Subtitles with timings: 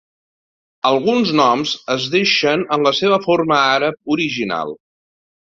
[0.89, 4.75] Alguns noms es deixen en la seva forma àrab original.